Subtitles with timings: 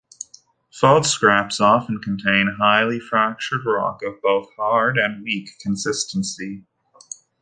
[0.71, 6.63] Fault scarps often contain highly fractured rock of both hard and weak consistency.